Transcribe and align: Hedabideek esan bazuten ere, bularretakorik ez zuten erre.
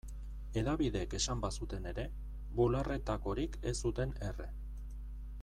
Hedabideek 0.59 1.13
esan 1.17 1.43
bazuten 1.43 1.85
ere, 1.91 2.07
bularretakorik 2.61 3.61
ez 3.73 3.75
zuten 3.83 4.17
erre. 4.31 4.51